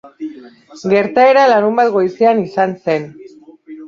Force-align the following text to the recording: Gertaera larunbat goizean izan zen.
Gertaera 0.93 1.43
larunbat 1.51 1.91
goizean 1.97 2.41
izan 2.47 2.73
zen. 2.87 3.07